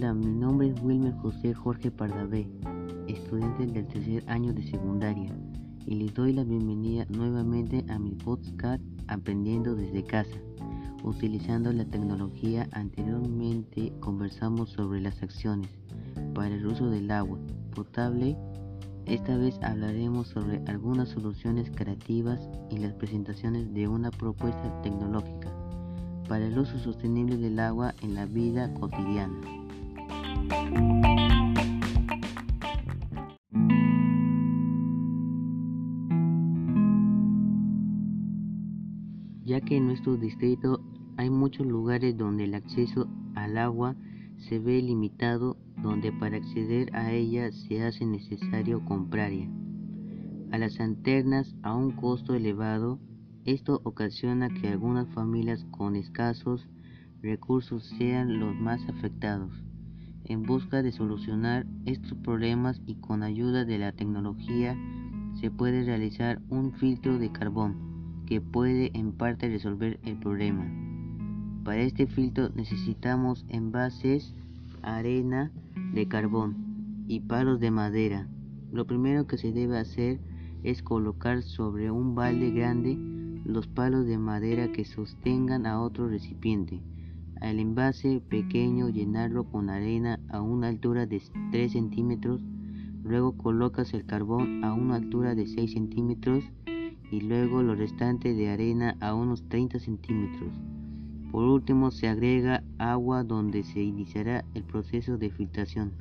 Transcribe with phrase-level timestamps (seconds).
[0.00, 2.48] Wilmer José Jorge Pardavé,
[3.08, 5.36] estudiante del tercer año de secundaria,
[5.86, 10.36] y les doy la bienvenida nuevamente a mi podcast Aprendiendo desde casa.
[11.02, 15.70] Utilizando la tecnología, anteriormente conversamos sobre las acciones
[16.32, 17.40] para el uso del agua
[17.74, 18.36] potable.
[19.06, 25.52] Esta vez hablaremos sobre algunas soluciones creativas y las presentaciones de una propuesta tecnológica
[26.28, 29.67] para el uso sostenible del agua en la vida cotidiana.
[39.44, 40.80] Ya que en nuestro distrito
[41.16, 43.96] hay muchos lugares donde el acceso al agua
[44.36, 49.48] se ve limitado, donde para acceder a ella se hace necesario comprarla
[50.50, 52.98] a las antenas a un costo elevado.
[53.44, 56.68] Esto ocasiona que algunas familias con escasos
[57.22, 59.52] recursos sean los más afectados
[60.28, 64.76] en busca de solucionar estos problemas y con ayuda de la tecnología
[65.40, 70.70] se puede realizar un filtro de carbón que puede en parte resolver el problema.
[71.64, 74.34] Para este filtro necesitamos envases,
[74.82, 75.50] arena
[75.94, 78.28] de carbón y palos de madera.
[78.70, 80.20] Lo primero que se debe hacer
[80.62, 82.98] es colocar sobre un balde grande
[83.44, 86.82] los palos de madera que sostengan a otro recipiente.
[87.40, 91.22] Al envase pequeño llenarlo con arena a una altura de
[91.52, 92.42] 3 centímetros,
[93.04, 96.44] luego colocas el carbón a una altura de 6 centímetros
[97.10, 100.52] y luego lo restante de arena a unos 30 centímetros.
[101.30, 105.92] Por último se agrega agua donde se iniciará el proceso de filtración.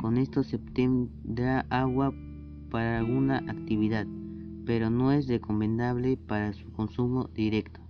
[0.00, 2.14] Con esto se obtendrá agua
[2.70, 4.06] para alguna actividad,
[4.64, 7.80] pero no es recomendable para su consumo directo.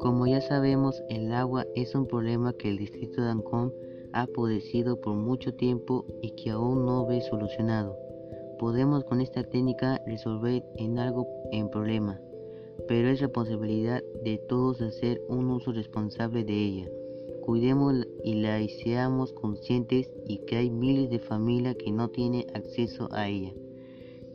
[0.00, 3.74] Como ya sabemos, el agua es un problema que el distrito de Ancón
[4.14, 7.98] ha padecido por mucho tiempo y que aún no ve solucionado.
[8.58, 12.18] Podemos con esta técnica resolver en algo en problema,
[12.88, 16.88] pero es responsabilidad de todos hacer un uso responsable de ella.
[17.42, 23.06] Cuidemos y la seamos conscientes y que hay miles de familias que no tienen acceso
[23.12, 23.52] a ella.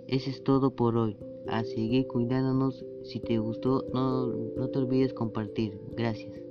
[0.07, 1.17] Eso es todo por hoy
[1.47, 2.85] a seguir cuidándonos.
[3.03, 5.79] Si te gustó, no, no te olvides compartir.
[5.95, 6.44] Gracias.